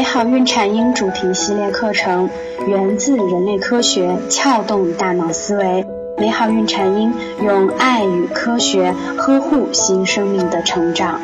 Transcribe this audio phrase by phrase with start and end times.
[0.00, 2.30] 美好孕产婴主题系列课程
[2.66, 5.86] 源自人类科学，撬动大脑思维。
[6.16, 11.20] 美好孕产婴用爱与科学呵护新生命的成长。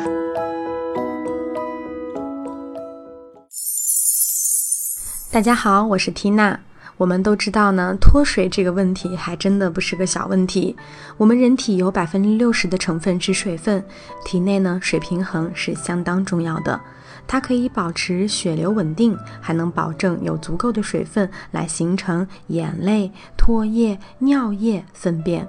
[5.31, 6.59] 大家好，我是缇娜。
[6.97, 10.75] 我们都知道呢，脱水这个问题还真的不是个小问题。
[11.15, 13.83] 我们人体有百分之六十的成分是水分，
[14.25, 16.79] 体内呢水平衡是相当重要的。
[17.27, 25.47] 它可以保持血流稳定，还能保证有足够的水分来形成眼泪、唾液、尿液、粪便。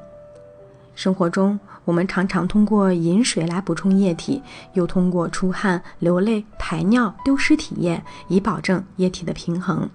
[0.95, 4.43] 生活中，我们常常通过饮水来补充液体，
[4.75, 9.89] 又通过出汗、流泪、排尿丢失体液，以保证液体的平衡。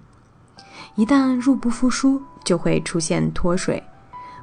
[0.96, 3.82] 一旦入不敷出，就会出现脱水。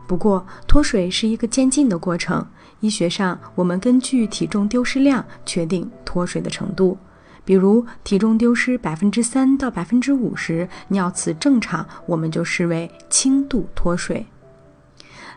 [0.07, 2.45] 不过，脱水是一个渐进的过程。
[2.81, 6.97] 医学上，我们根据体重丢失量确定脱水的程度。
[7.45, 14.25] 比如，体重丢失百分之三到百分之五十，尿次正常，我们就视为轻度脱水。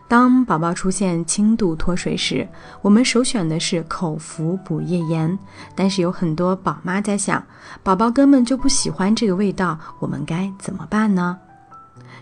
[0.07, 2.47] 当宝宝出现轻度脱水时，
[2.81, 5.37] 我们首选的是口服补液盐。
[5.73, 7.43] 但是有很多宝妈在想，
[7.81, 11.37] 宝宝根本就不喜欢这个味道，我们该怎么办呢？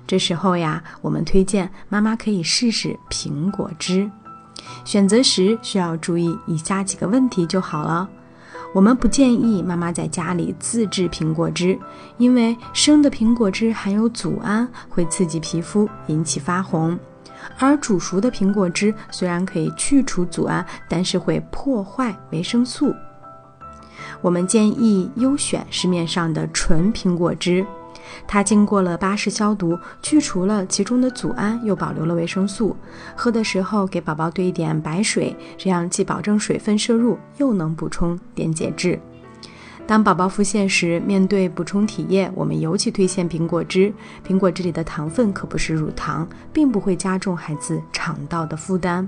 [0.07, 4.09] 这时候呀，我们推荐妈妈可以试试苹果汁。
[4.85, 8.09] 选择时需要注意以下几个问题就好了。
[8.73, 11.77] 我们不建议妈妈在家里自制苹果汁，
[12.17, 16.97] 因为生的苹果汁含有组胺，会刺激皮肤，引起发红。
[17.57, 22.93] 而煮熟的苹果汁虽然可以去除组胺，但是会破坏维生素。
[24.21, 27.65] 我们建议优选市面上的纯苹果汁，
[28.27, 32.75] 它经过了巴氏消毒，去除了其中的组胺，又保留了维生素。
[33.15, 38.99] 喝的时候给宝宝兑一点白水，这样既保证水分摄入，又能补充电解质。
[39.85, 43.93] 当宝宝腹泻时，面对补充体液，我们尤其推荐苹果汁。
[44.25, 49.07] 苹果汁里的糖分可不是乳糖，并不会加重孩子肠道的负担。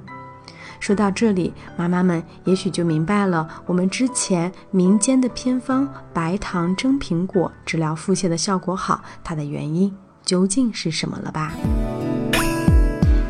[0.81, 9.91] 说到这里，妈妈们也许就明白了，我们之前民间的偏方白糖蒸苹果治疗腹泻的效果好，它的原因
[10.25, 11.53] 究竟是什么了吧？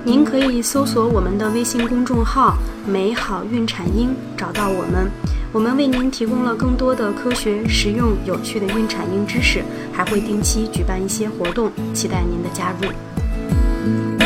[0.04, 5.10] 您可以搜索我们的微信公众号“美好孕产婴”，找到我们。
[5.56, 14.25] 我们为您提供了更多的科学、实用、有趣的孕产婴知识，还会定期举办一些活动，期待您的加入。